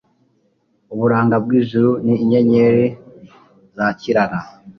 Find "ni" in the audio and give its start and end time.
2.05-2.13